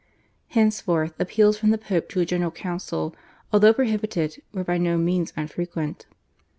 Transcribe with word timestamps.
Henceforth 0.47 1.13
appeals 1.19 1.59
from 1.59 1.69
the 1.69 1.77
Pope 1.77 2.09
to 2.09 2.21
a 2.21 2.25
General 2.25 2.49
Council, 2.49 3.15
although 3.53 3.71
prohibited, 3.71 4.41
were 4.51 4.63
by 4.63 4.79
no 4.79 4.97
means 4.97 5.31
unfrequent. 5.37 6.07